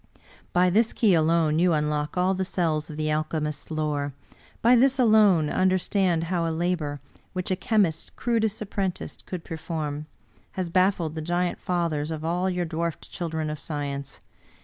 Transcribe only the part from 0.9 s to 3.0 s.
key alone you unlock all the cells of